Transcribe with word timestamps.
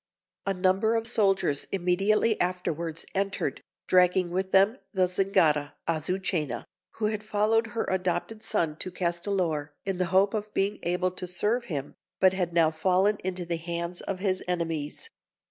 A 0.47 0.53
number 0.55 0.95
of 0.95 1.05
soldiers 1.05 1.67
immediately 1.71 2.41
afterwards 2.41 3.05
entered, 3.13 3.61
dragging 3.87 4.31
with 4.31 4.51
them 4.51 4.79
the 4.91 5.05
Zingara, 5.07 5.75
Azucena, 5.87 6.65
who 6.93 7.05
had 7.05 7.23
followed 7.23 7.67
her 7.67 7.85
adopted 7.87 8.41
son 8.41 8.77
to 8.77 8.89
Castellor 8.89 9.75
in 9.85 9.99
the 9.99 10.05
hope 10.07 10.33
of 10.33 10.51
being 10.55 10.79
able 10.81 11.11
to 11.11 11.27
serve 11.27 11.65
him, 11.65 11.93
but 12.19 12.33
had 12.33 12.51
now 12.51 12.71
fallen 12.71 13.17
into 13.23 13.45
the 13.45 13.57
hands 13.57 14.01
of 14.01 14.17
his 14.17 14.43
enemies. 14.47 15.07